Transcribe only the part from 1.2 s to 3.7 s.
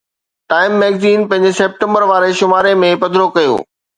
پنهنجي سيپٽمبر واري شماري ۾ پڌرو ڪيو